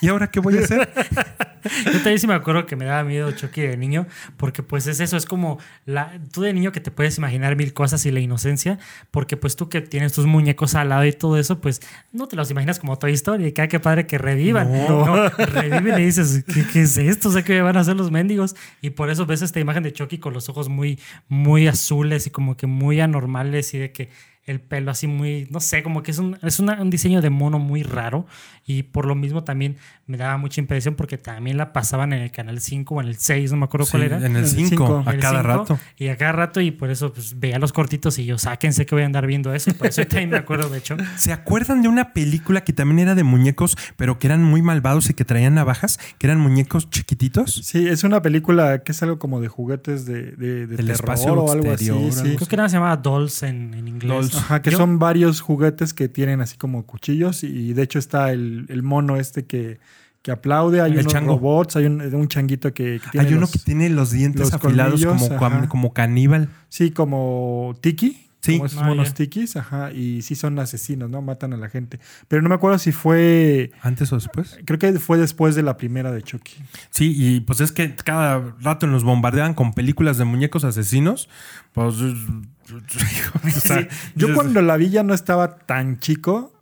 [0.02, 0.92] ¿Y ahora qué voy a hacer?
[1.86, 4.98] Yo también sí me acuerdo que me daba miedo Chucky de niño, porque pues es
[4.98, 8.18] eso, es como la, tú de niño que te puedes imaginar mil cosas y la
[8.18, 8.80] inocencia,
[9.12, 11.80] porque pues tú que tienes tus muñecos al lado y todo eso, pues
[12.10, 14.72] no te los imaginas como toda historia y cada que padre que revivan.
[14.72, 15.28] No.
[15.28, 17.28] reviven y dices, ¿qué, qué es esto?
[17.28, 18.56] O sea, ¿qué van a hacer los mendigos?
[18.80, 22.30] Y por eso ves esta imagen de Chucky con los ojos muy, muy azules y
[22.30, 24.08] como que muy anormales y de que
[24.44, 27.30] el pelo así muy, no sé, como que es un, es una- un diseño de
[27.30, 28.26] mono muy raro
[28.66, 29.76] y por lo mismo también
[30.06, 33.16] me daba mucha impresión porque también la pasaban en el canal 5 o en el
[33.18, 34.16] 6, no me acuerdo cuál Sí, era.
[34.18, 35.02] en el El 5, cinco.
[35.06, 35.78] a El cada cinco, rato.
[35.96, 38.94] Y a cada rato, y por eso pues, veía los cortitos y yo, sáquense que
[38.96, 39.72] voy a andar viendo eso.
[39.74, 40.96] Por eso también me acuerdo, de hecho.
[41.16, 45.08] ¿Se acuerdan de una película que también era de muñecos, pero que eran muy malvados
[45.08, 45.98] y que traían navajas?
[46.18, 47.54] Que eran muñecos chiquititos.
[47.64, 51.32] Sí, es una película que es algo como de juguetes de, de, de terror espacio
[51.34, 51.86] o algo así.
[52.10, 52.34] sí.
[52.36, 54.08] Creo que era, se llamaba Dolls en, en inglés.
[54.08, 54.31] Dolls.
[54.38, 58.32] Ajá, que Yo- son varios juguetes que tienen así como cuchillos y de hecho está
[58.32, 59.78] el, el mono este que,
[60.22, 61.34] que aplaude, hay El unos chango.
[61.34, 64.40] robots, hay un, un changuito que, que tiene Hay uno los- que tiene los dientes
[64.42, 66.48] los afilados como, como caníbal.
[66.68, 68.54] Sí, como Tiki, Sí.
[68.54, 71.22] Como esos Ah, monos tikis, ajá, y sí son asesinos, ¿no?
[71.22, 72.00] Matan a la gente.
[72.26, 74.58] Pero no me acuerdo si fue, ¿Antes o después?
[74.64, 76.54] creo que fue después de la primera de Chucky.
[76.90, 81.28] Sí, y pues es que cada rato nos bombardean con películas de muñecos asesinos.
[81.72, 81.94] Pues.
[82.02, 86.52] o sea, Yo dices, cuando la vi ya no estaba tan chico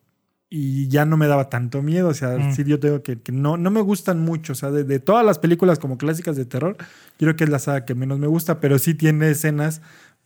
[0.53, 2.09] y ya no me daba tanto miedo.
[2.09, 2.53] O sea, Mm.
[2.55, 4.53] sí, yo tengo que, que no, no me gustan mucho.
[4.53, 6.87] O sea, de, de todas las películas como clásicas de terror, yo
[7.27, 9.81] creo que es la saga que menos me gusta, pero sí tiene escenas,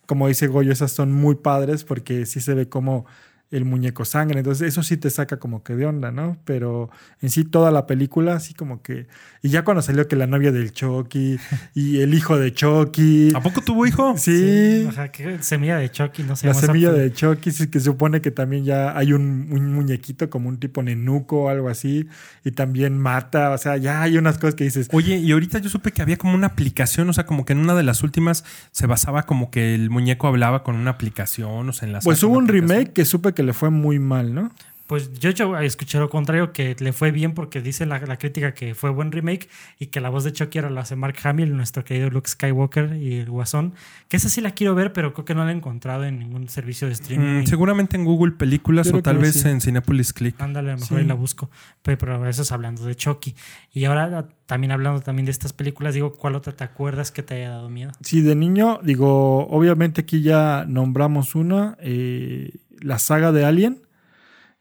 [0.05, 3.05] como dice Goyo, esas son muy padres porque sí se ve como
[3.51, 4.39] el muñeco sangre.
[4.39, 6.37] Entonces, eso sí te saca como que de onda, ¿no?
[6.45, 6.89] Pero
[7.21, 9.07] en sí, toda la película, así como que.
[9.41, 11.37] Y ya cuando salió que la novia del Chucky
[11.75, 13.31] y el hijo de Chucky.
[13.35, 14.15] ¿A poco tuvo hijo?
[14.17, 14.85] Sí.
[14.89, 16.47] Ajá, que semilla de Chucky, no sé.
[16.47, 20.49] La semilla de Chucky, sí, que supone que también ya hay un, un muñequito como
[20.49, 22.07] un tipo nenuco o algo así,
[22.43, 25.69] y también mata, o sea, ya hay unas cosas que dices, Oye, y ahorita yo
[25.69, 28.43] supe que había como una aplicación, o sea, como que en una de las últimas
[28.71, 32.29] se basaba como que el muñeco hablaba con una aplicación, o sea, enlazaba pues con
[32.31, 32.69] hubo un aplicación.
[32.79, 34.51] remake que supe que le fue muy mal, ¿no?
[34.87, 38.53] Pues yo, yo escuché lo contrario, que le fue bien porque dice la, la crítica
[38.53, 41.57] que fue buen remake y que la voz de Chucky ahora la hace Mark Hamill,
[41.57, 43.73] nuestro querido Luke Skywalker y el Guasón.
[44.09, 46.49] Que esa sí la quiero ver, pero creo que no la he encontrado en ningún
[46.49, 47.41] servicio de streaming.
[47.41, 49.49] Mm, seguramente en Google Películas o tal vez sí.
[49.49, 50.39] en Cinepolis Click.
[50.39, 51.01] Ándale, a lo mejor Sí.
[51.01, 51.49] ahí la busco.
[51.81, 53.33] Pero, pero eso es hablando de Chucky.
[53.73, 57.23] Y ahora ah, también hablando también de estas películas, digo, ¿cuál otra te acuerdas que
[57.23, 57.91] te haya dado miedo?
[58.01, 63.81] Sí, de niño, digo, obviamente aquí ya nombramos una, eh, la saga de Alien.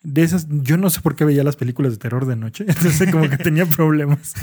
[0.03, 3.11] De esas, yo no sé por qué veía las películas de terror de noche, entonces
[3.11, 4.35] como que tenía problemas.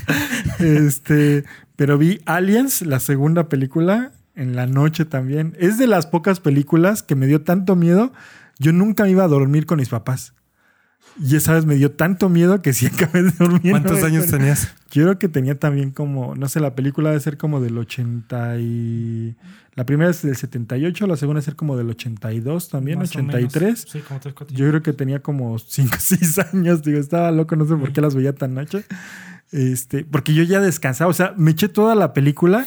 [0.59, 1.43] Este,
[1.75, 5.55] pero vi Aliens, la segunda película, en la noche también.
[5.59, 8.11] Es de las pocas películas que me dio tanto miedo.
[8.59, 10.33] Yo nunca me iba a dormir con mis papás.
[11.19, 13.71] Y esa vez me dio tanto miedo que sí acabé dormir.
[13.71, 14.73] ¿Cuántos años tenías?
[14.91, 18.59] Yo creo que tenía también como, no sé, la película debe ser como del 80
[18.59, 19.35] y...
[19.73, 23.19] La primera es del 78, la segunda debe ser como del 82 también, Más o
[23.19, 23.35] menos.
[23.35, 23.85] 83.
[23.89, 24.55] Sí, como tres, cuatro.
[24.55, 27.93] Yo creo que tenía como 5 o 6 años, digo, estaba loco, no sé por
[27.93, 28.83] qué las veía tan noche.
[29.51, 32.65] Este, porque yo ya descansaba, o sea, me eché toda la película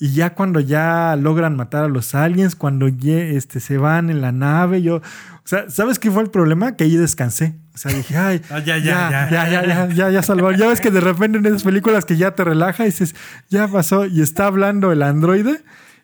[0.00, 4.30] y ya cuando ya logran matar a los aliens, cuando este, se van en la
[4.30, 5.02] nave, yo, o
[5.44, 6.76] sea, ¿sabes qué fue el problema?
[6.76, 7.56] Que ahí descansé.
[7.74, 10.56] O sea, dije, ay, Ah, ya, ya, ya, ya, ya, ya, ya, ya.
[10.56, 13.16] Ya ves que de repente en esas películas que ya te relaja y dices,
[13.48, 15.62] ya pasó, y está hablando el androide,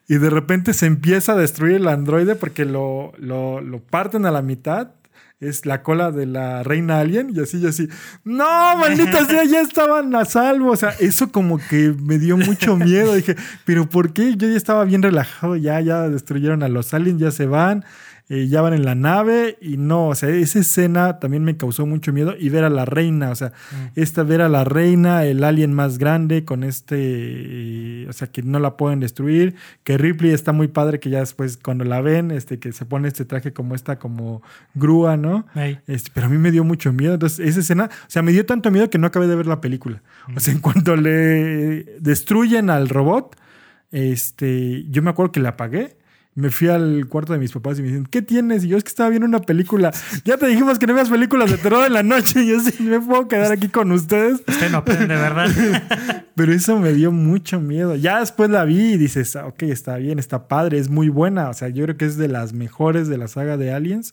[0.09, 4.33] y de repente se empieza a destruir el androide porque lo, lo, lo parten a
[4.33, 4.89] la mitad.
[5.45, 7.89] Es la cola de la reina alien, y así, y así.
[8.25, 10.71] No, maldita sea, ya estaban a salvo.
[10.71, 13.15] O sea, eso como que me dio mucho miedo.
[13.15, 14.35] Dije, ¿pero por qué?
[14.37, 17.85] Yo ya estaba bien relajado, ya, ya destruyeron a los aliens, ya se van
[18.31, 21.85] eh, ya van en la nave y no, o sea, esa escena también me causó
[21.85, 23.53] mucho miedo y ver a la reina, o sea,
[23.97, 28.43] esta ver a la reina, el alien más grande con este, eh, o sea, que
[28.43, 32.31] no la pueden destruir, que Ripley está muy padre que ya después cuando la ven,
[32.31, 34.43] este, que se pone este traje como esta, como
[34.75, 35.47] grúa, ¿no?
[35.87, 37.15] Este, pero a mí me dio mucho miedo.
[37.15, 39.61] Entonces, esa escena, o sea, me dio tanto miedo que no acabé de ver la
[39.61, 40.03] película.
[40.35, 43.37] O sea, en cuanto le destruyen al robot,
[43.93, 45.97] este, yo me acuerdo que la apagué.
[46.37, 48.64] Me fui al cuarto de mis papás y me dicen, ¿qué tienes?
[48.64, 49.92] Y yo es que estaba viendo una película.
[50.25, 52.42] Ya te dijimos que no veas películas de terror en la noche.
[52.42, 54.42] Y yo sí, me puedo quedar aquí con ustedes.
[54.47, 56.25] Usted no aprende, ¿verdad?
[56.35, 57.94] Pero eso me dio mucho miedo.
[57.94, 61.51] Ya después la vi y dices, ah, ok, está bien, está padre, es muy buena.
[61.51, 64.12] O sea, yo creo que es de las mejores de la saga de Aliens.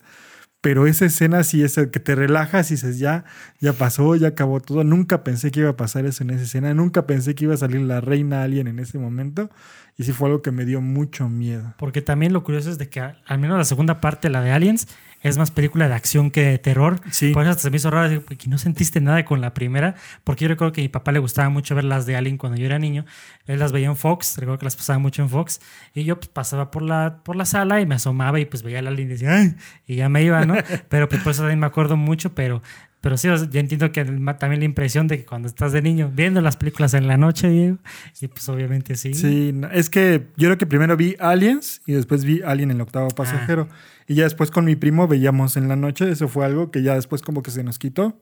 [0.62, 3.26] Pero esa escena sí es el que te relajas y dices, ya,
[3.60, 4.84] ya pasó, ya acabó todo.
[4.84, 6.74] Nunca pensé que iba a pasar eso en esa escena.
[6.76, 9.50] Nunca pensé que iba a salir la reina alien en ese momento.
[9.98, 11.74] Y sí fue algo que me dio mucho miedo.
[11.78, 14.88] Porque también lo curioso es de que al menos la segunda parte, la de Aliens,
[15.22, 17.00] es más película de acción que de terror.
[17.12, 17.32] Sí.
[17.32, 19.96] Por eso hasta se me hizo raro que no sentiste nada con la primera.
[20.24, 22.58] Porque yo recuerdo que a mi papá le gustaba mucho ver las de Alien cuando
[22.58, 23.06] yo era niño.
[23.46, 25.62] Él las veía en Fox, recuerdo que las pasaba mucho en Fox.
[25.94, 28.80] Y yo pues, pasaba por la, por la sala y me asomaba y pues veía
[28.80, 29.56] el Alien y decía, ¡ay!
[29.86, 30.56] Y ya me iba, ¿no?
[30.90, 32.62] pero pues por eso también me acuerdo mucho, pero...
[33.02, 36.40] Pero sí, yo entiendo que también la impresión de que cuando estás de niño viendo
[36.40, 37.80] las películas en la noche, Diego,
[38.22, 39.16] y pues obviamente sí.
[39.16, 43.10] Sí, es que yo creo que primero vi Aliens y después vi Alien el octavo
[43.10, 43.68] pasajero.
[44.08, 46.12] Y ya después con mi primo veíamos en la noche.
[46.12, 48.20] Eso fue algo que ya después como que se nos quitó.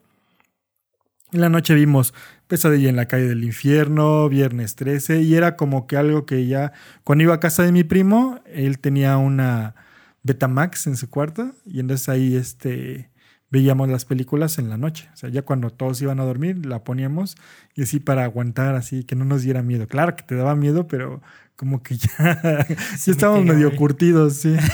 [1.32, 2.14] En la noche vimos
[2.48, 6.72] Pesadilla en la calle del infierno, Viernes 13, y era como que algo que ya,
[7.04, 9.76] cuando iba a casa de mi primo, él tenía una
[10.24, 13.12] Betamax en su cuarto, y entonces ahí este,
[13.52, 15.10] veíamos las películas en la noche.
[15.14, 17.36] O sea, ya cuando todos iban a dormir, la poníamos,
[17.76, 19.88] y así para aguantar, así que no nos diera miedo.
[19.88, 21.22] Claro que te daba miedo, pero
[21.56, 22.66] como que ya,
[22.98, 24.56] sí estábamos mitiga, medio curtidos, sí.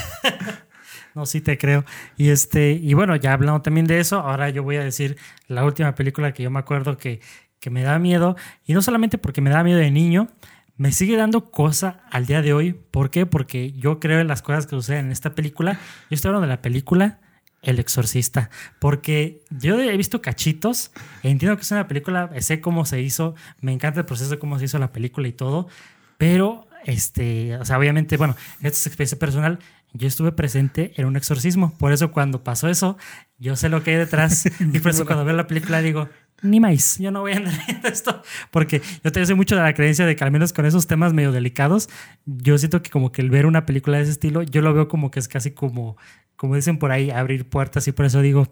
[1.14, 1.82] No, sí te creo.
[2.18, 5.16] Y este, y bueno, ya hablando también de eso, ahora yo voy a decir
[5.48, 7.20] la última película que yo me acuerdo que,
[7.58, 8.36] que me da miedo,
[8.66, 10.28] y no solamente porque me da miedo de niño,
[10.76, 12.74] me sigue dando cosa al día de hoy.
[12.74, 13.24] ¿Por qué?
[13.24, 15.80] Porque yo creo en las cosas que suceden en esta película.
[16.10, 17.18] Yo estoy hablando de la película
[17.66, 18.48] El Exorcista.
[18.78, 23.72] Porque yo he visto cachitos, entiendo que es una película, sé cómo se hizo, me
[23.72, 25.68] encanta el proceso de cómo se hizo la película y todo,
[26.16, 29.58] pero, este, o sea, obviamente, bueno, esto es experiencia personal.
[29.92, 32.96] Yo estuve presente en un exorcismo, por eso cuando pasó eso,
[33.38, 36.08] yo sé lo que hay detrás y por eso cuando veo la película digo,
[36.42, 39.62] ni más, yo no voy a andar viendo esto, porque yo te sé mucho de
[39.62, 41.88] la creencia de que al menos con esos temas medio delicados,
[42.26, 44.88] yo siento que como que el ver una película de ese estilo, yo lo veo
[44.88, 45.96] como que es casi como,
[46.36, 48.48] como dicen por ahí, abrir puertas y por eso digo,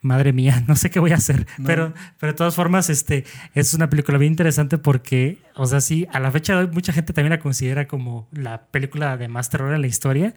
[0.00, 3.74] madre mía, no sé qué voy a hacer, pero, pero de todas formas, este, es
[3.74, 7.12] una película bien interesante porque, o sea, sí, a la fecha de hoy mucha gente
[7.12, 10.34] también la considera como la película de más terror en la historia.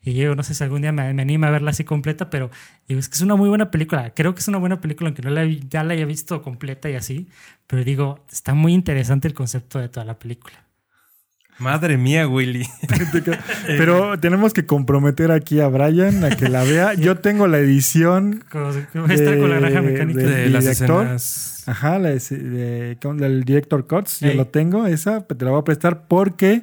[0.00, 2.50] Y yo no sé si algún día me, me anima a verla así completa, pero
[2.86, 4.12] digo, es que es una muy buena película.
[4.14, 6.94] Creo que es una buena película, aunque no la, ya la haya visto completa y
[6.94, 7.28] así.
[7.66, 10.64] Pero digo, está muy interesante el concepto de toda la película.
[11.58, 12.64] Madre mía, Willy.
[13.66, 16.94] Pero tenemos que comprometer aquí a Brian a que la vea.
[16.94, 18.44] Yo tengo la edición.
[19.10, 20.20] Está con la granja mecánica.
[20.20, 21.02] De las director.
[21.02, 21.64] escenas.
[21.66, 24.20] Ajá, la, de- de- con el director Cuts.
[24.20, 26.62] Yo lo tengo, esa te la voy a prestar porque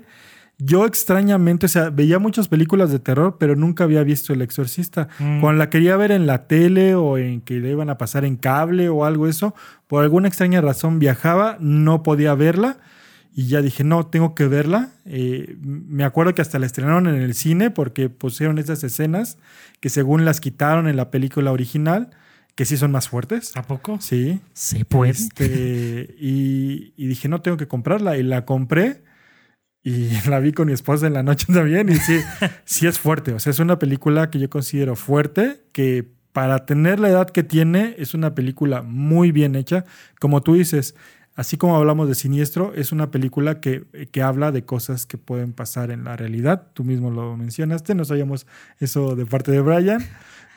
[0.57, 5.09] yo extrañamente, o sea, veía muchas películas de terror, pero nunca había visto El Exorcista.
[5.19, 5.41] Mm.
[5.41, 8.37] Cuando la quería ver en la tele o en que le iban a pasar en
[8.37, 9.53] cable o algo eso,
[9.87, 12.77] por alguna extraña razón viajaba, no podía verla.
[13.33, 14.91] Y ya dije, no, tengo que verla.
[15.03, 19.37] Eh, me acuerdo que hasta la estrenaron en el cine porque pusieron esas escenas
[19.81, 22.11] que según las quitaron en la película original,
[22.55, 23.51] que sí son más fuertes.
[23.57, 23.99] ¿A poco?
[23.99, 24.39] Sí.
[24.53, 25.11] Se puede.
[25.11, 28.17] Este, y, y dije, no, tengo que comprarla.
[28.17, 29.03] Y la compré
[29.85, 31.87] y la vi con mi esposa en la noche también.
[31.87, 32.19] Y sí,
[32.65, 33.31] sí es fuerte.
[33.33, 37.43] O sea, es una película que yo considero fuerte, que para tener la edad que
[37.43, 39.85] tiene, es una película muy bien hecha.
[40.19, 40.95] Como tú dices,
[41.35, 45.53] así como hablamos de Siniestro, es una película que, que habla de cosas que pueden
[45.53, 46.67] pasar en la realidad.
[46.73, 48.47] Tú mismo lo mencionaste, no sabíamos
[48.79, 50.03] eso de parte de Brian.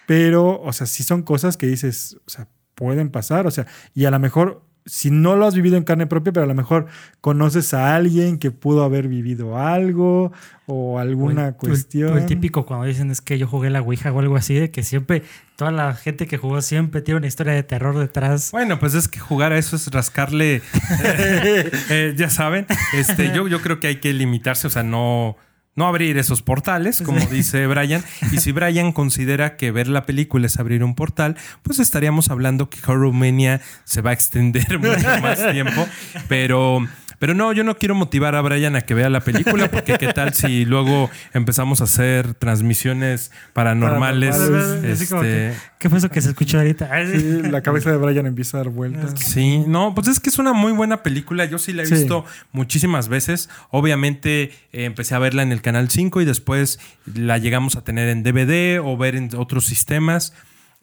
[0.07, 4.07] Pero, o sea, sí son cosas que dices, o sea, pueden pasar, o sea, y
[4.07, 6.87] a lo mejor, si no lo has vivido en carne propia, pero a lo mejor
[7.21, 10.33] conoces a alguien que pudo haber vivido algo
[10.67, 12.13] o alguna O el- cuestión.
[12.15, 14.71] o el típico cuando dicen es que yo jugué la Ouija o algo así, de
[14.71, 15.23] que siempre,
[15.57, 18.51] toda la gente que jugó siempre tiene una historia de terror detrás.
[18.51, 23.47] Bueno, pues es que jugar a eso es rascarle, eh, eh, ya saben, este, yo,
[23.49, 25.37] yo creo que hay que limitarse, o sea, no,
[25.79, 28.03] no abrir esos portales, como dice Brian.
[28.33, 32.69] Y si Brian considera que ver la película es abrir un portal, pues estaríamos hablando
[32.69, 35.87] que Horrormania se va a extender mucho más tiempo.
[36.27, 36.85] Pero,
[37.19, 40.13] pero no, yo no quiero motivar a Brian a que vea la película, porque qué
[40.13, 44.37] tal si luego empezamos a hacer transmisiones paranormales.
[44.37, 45.01] Paranormales.
[45.01, 46.91] Así como este, que, ¿Qué fue eso que se escuchó ahorita?
[47.07, 49.15] Sí, la cabeza de Brian empieza a dar vueltas.
[49.21, 51.45] Sí, no, pues es que es una muy buena película.
[51.45, 51.95] Yo sí la he Sí.
[51.95, 53.49] visto muchísimas veces.
[53.71, 56.79] Obviamente eh, empecé a verla en el Canal 5 y después
[57.15, 60.33] la llegamos a tener en DVD o ver en otros sistemas.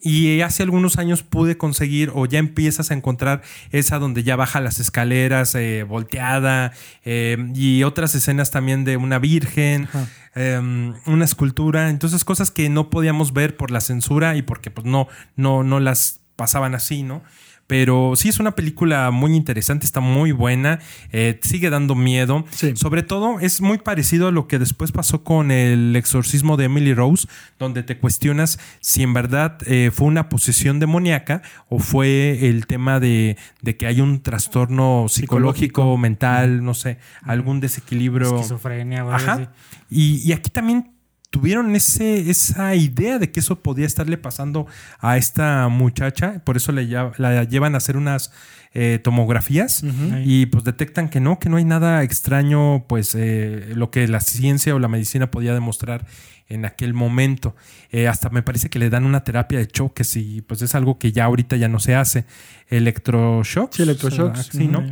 [0.08, 3.42] Y hace algunos años pude conseguir o ya empiezas a encontrar
[3.72, 6.70] esa donde ya baja las escaleras eh, volteada
[7.04, 9.88] eh, y otras escenas también de una virgen,
[10.36, 11.90] eh, una escultura.
[11.90, 15.80] Entonces cosas que no podíamos ver por la censura y porque pues no, no, no
[15.80, 17.24] las pasaban así, ¿no?
[17.66, 20.78] Pero sí es una película muy interesante, está muy buena,
[21.12, 22.44] eh, sigue dando miedo.
[22.50, 22.76] Sí.
[22.76, 26.94] Sobre todo es muy parecido a lo que después pasó con el exorcismo de Emily
[26.94, 27.26] Rose,
[27.58, 33.00] donde te cuestionas si en verdad eh, fue una posesión demoníaca o fue el tema
[33.00, 35.98] de, de que hay un trastorno psicológico, Psicológico.
[35.98, 38.36] mental, no sé, algún desequilibrio.
[38.36, 39.46] Esquizofrenia o algo así.
[39.90, 40.95] Y, y aquí también
[41.36, 44.66] tuvieron ese, esa idea de que eso podía estarle pasando
[45.00, 48.32] a esta muchacha, por eso le la llevan a hacer unas
[48.72, 49.84] eh, tomografías
[50.24, 54.20] y pues detectan que no, que no hay nada extraño, pues eh, lo que la
[54.20, 56.06] ciencia o la medicina podía demostrar
[56.48, 57.54] en aquel momento.
[57.90, 60.98] Eh, hasta me parece que le dan una terapia de choques y pues es algo
[60.98, 62.24] que ya ahorita ya no se hace.
[62.68, 63.76] Electroshocks.
[63.76, 64.48] Sí, electroshocks.
[64.52, 64.82] Sí, ¿no?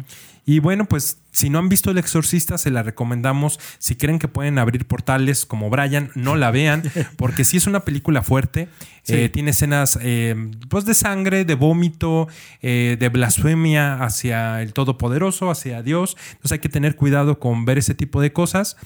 [0.46, 3.58] Y bueno, pues si no han visto El Exorcista, se la recomendamos.
[3.78, 6.82] Si creen que pueden abrir portales como Brian, no la vean,
[7.16, 8.68] porque sí es una película fuerte.
[9.02, 9.14] Sí.
[9.14, 10.34] Eh, tiene escenas eh,
[10.68, 12.28] pues de sangre, de vómito,
[12.62, 16.16] eh, de blasfemia hacia el Todopoderoso, hacia Dios.
[16.32, 18.76] Entonces hay que tener cuidado con ver ese tipo de cosas.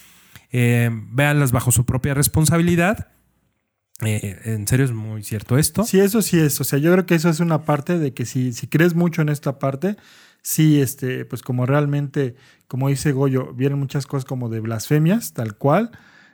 [0.51, 3.09] Véanlas bajo su propia responsabilidad.
[4.01, 5.85] Eh, en serio es muy cierto esto.
[5.85, 6.61] Sí, eso sí es.
[6.61, 9.23] O sea, yo creo que eso es una parte de que si, si crees mucho
[9.23, 9.97] en esta parte,
[10.42, 15.57] sí, este, pues como realmente, como dice Goyo, vienen muchas cosas como de blasfemias, tal
[15.57, 15.90] cual.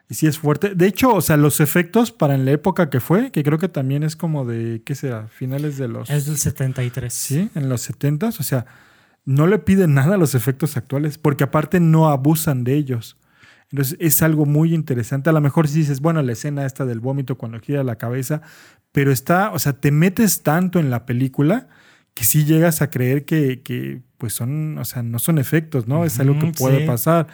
[0.09, 0.75] Y sí es fuerte.
[0.75, 3.69] De hecho, o sea, los efectos para en la época que fue, que creo que
[3.69, 5.29] también es como de, ¿qué será?
[5.29, 6.11] Finales de los...
[6.11, 7.13] Es del 73.
[7.13, 8.67] Sí, en los 70 o sea,
[9.25, 13.17] no le piden nada a los efectos actuales, porque aparte no abusan de ellos.
[13.71, 15.31] Entonces es algo muy interesante.
[15.31, 18.43] A lo mejor si dices, bueno, la escena esta del vómito cuando gira la cabeza,
[18.93, 21.69] pero está, o sea, te metes tanto en la película
[22.15, 26.05] que sí llegas a creer que, que pues son, o sea, no son efectos, ¿no?
[26.05, 26.87] Es algo que puede sí.
[26.87, 27.27] pasar.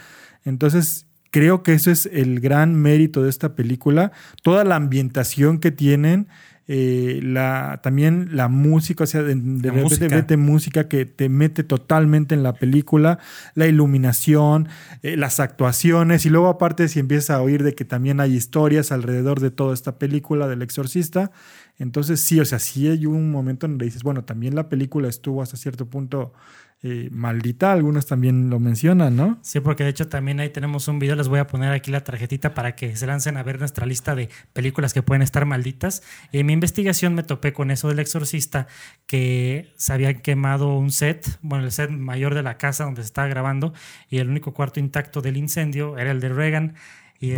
[0.44, 4.12] Entonces, creo que eso es el gran mérito de esta película.
[4.42, 6.28] Toda la ambientación que tienen,
[6.72, 10.06] eh, la, también la música, o sea, de, de música.
[10.06, 13.18] vete música que te mete totalmente en la película,
[13.56, 14.68] la iluminación,
[15.02, 18.92] eh, las actuaciones, y luego aparte si empiezas a oír de que también hay historias
[18.92, 21.32] alrededor de toda esta película del exorcista,
[21.76, 25.42] entonces sí, o sea, sí hay un momento donde dices, bueno, también la película estuvo
[25.42, 26.34] hasta cierto punto
[26.82, 29.38] eh, maldita, algunos también lo mencionan, ¿no?
[29.42, 32.02] Sí, porque de hecho también ahí tenemos un video, les voy a poner aquí la
[32.04, 36.02] tarjetita para que se lancen a ver nuestra lista de películas que pueden estar malditas.
[36.32, 38.66] Y en mi investigación me topé con eso del exorcista,
[39.06, 43.06] que se habían quemado un set, bueno, el set mayor de la casa donde se
[43.06, 43.74] estaba grabando,
[44.08, 46.74] y el único cuarto intacto del incendio era el de Reagan.
[47.22, 47.34] Y,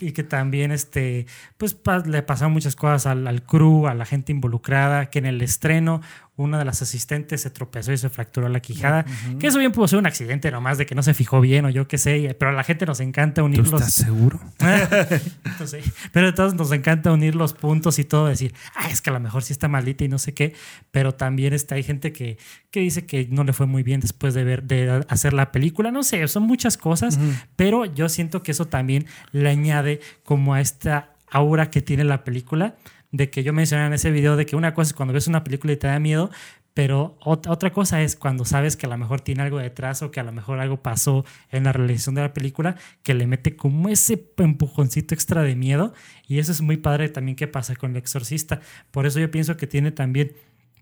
[0.00, 3.94] y- y que también este, pues, pa- le pasaron muchas cosas al, al crew, a
[3.94, 6.00] la gente involucrada, que en el estreno
[6.36, 9.04] una de las asistentes se tropezó y se fracturó la quijada.
[9.38, 11.70] Que eso bien pudo ser un accidente nomás de que no se fijó bien o
[11.70, 13.80] yo qué sé, pero a la gente nos encanta ¿Tú unir los...
[13.80, 14.40] estás seguro?
[15.60, 15.82] No sé.
[16.12, 19.12] Pero a todos nos encanta unir los puntos y todo, decir, ah, es que a
[19.12, 20.54] lo mejor sí está maldita y no sé qué,
[20.90, 22.38] pero también está, hay gente que,
[22.70, 25.92] que dice que no le fue muy bien después de ver, de hacer la película,
[25.92, 27.18] no sé, son muchas cosas,
[27.56, 32.24] pero yo siento que eso también le añade como a esta aura que tiene la
[32.24, 32.76] película,
[33.14, 35.44] de que yo mencioné en ese video de que una cosa es cuando ves una
[35.44, 36.30] película y te da miedo,
[36.74, 40.10] pero ot- otra cosa es cuando sabes que a lo mejor tiene algo detrás o
[40.10, 43.54] que a lo mejor algo pasó en la realización de la película que le mete
[43.54, 45.94] como ese empujoncito extra de miedo.
[46.26, 48.60] Y eso es muy padre también que pasa con el exorcista.
[48.90, 50.32] Por eso yo pienso que tiene también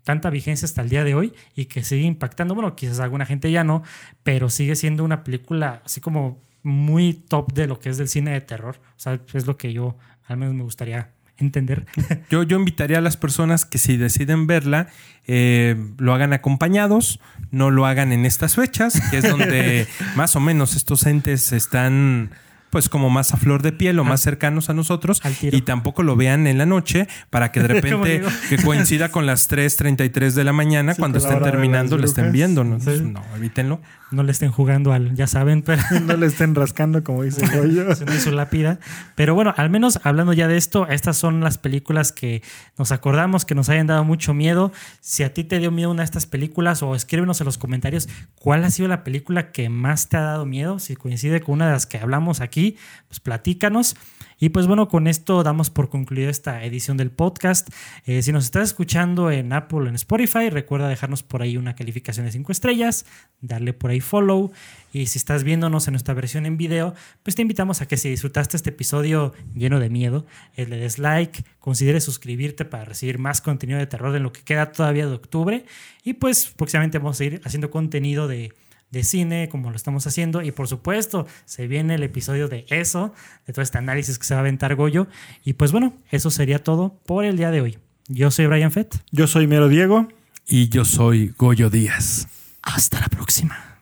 [0.03, 2.55] tanta vigencia hasta el día de hoy y que sigue impactando.
[2.55, 3.83] Bueno, quizás alguna gente ya no,
[4.23, 8.31] pero sigue siendo una película así como muy top de lo que es del cine
[8.31, 8.77] de terror.
[8.97, 11.11] O sea, es lo que yo al menos me gustaría
[11.43, 11.85] entender.
[12.29, 14.87] Yo, yo invitaría a las personas que si deciden verla,
[15.27, 17.19] eh, lo hagan acompañados,
[17.51, 22.31] no lo hagan en estas fechas, que es donde más o menos estos entes están
[22.73, 26.15] pues como más a flor de piel o más cercanos a nosotros y tampoco lo
[26.15, 30.53] vean en la noche para que de repente que coincida con las 3.33 de la
[30.53, 32.79] mañana Sí, cuando la estén terminando lo estén viendo ¿no?
[32.79, 32.99] Sí.
[33.03, 33.79] no evítenlo
[34.13, 35.81] No le estén jugando al, ya saben, pero...
[36.05, 37.91] no le estén rascando, como dice Goyo.
[37.91, 38.79] haciendo su lápida.
[39.15, 42.43] Pero bueno, al menos hablando ya de esto, estas son las películas que
[42.77, 44.71] nos acordamos que nos hayan dado mucho miedo.
[45.01, 48.07] Si a ti te dio miedo una de estas películas, o escríbenos en los comentarios
[48.35, 50.77] cuál ha sido la película que más te ha dado miedo.
[50.77, 53.95] Si coincide con una de las que hablamos aquí, pues platícanos.
[54.43, 57.69] Y pues bueno, con esto damos por concluida esta edición del podcast.
[58.05, 61.77] Eh, si nos estás escuchando en Apple o en Spotify, recuerda dejarnos por ahí una
[61.77, 63.05] calificación de 5 estrellas,
[63.39, 64.51] darle por ahí follow.
[64.91, 68.09] Y si estás viéndonos en nuestra versión en video, pues te invitamos a que si
[68.09, 70.25] disfrutaste este episodio lleno de miedo,
[70.57, 74.41] eh, le des like, consideres suscribirte para recibir más contenido de terror en lo que
[74.41, 75.65] queda todavía de octubre.
[76.03, 78.51] Y pues próximamente vamos a ir haciendo contenido de
[78.93, 80.41] de cine, como lo estamos haciendo.
[80.41, 83.11] Y por supuesto, se viene el episodio de eso,
[83.45, 85.07] de todo este análisis que se va a aventar Goyo.
[85.43, 87.79] Y pues bueno, eso sería todo por el día de hoy.
[88.07, 88.95] Yo soy Brian Fett.
[89.11, 90.07] Yo soy Mero Diego.
[90.45, 92.27] y yo soy Goyo Díaz
[92.61, 93.72] Hasta la próxima.